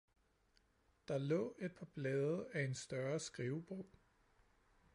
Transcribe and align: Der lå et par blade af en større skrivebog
Der 1.07 1.17
lå 1.19 1.55
et 1.59 1.75
par 1.75 1.85
blade 1.85 2.47
af 2.53 2.63
en 2.63 2.73
større 2.75 3.19
skrivebog 3.19 3.85